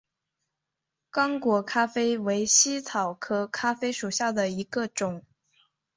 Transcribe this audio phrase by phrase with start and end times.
[1.11, 5.23] 刚果咖啡为茜草科咖啡属下的一个种。